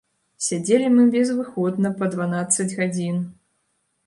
Сядзелі 0.45 0.87
мы 0.95 1.03
безвыходна 1.15 1.93
па 2.01 2.09
дванаццаць 2.17 2.67
гадзін. 2.79 3.23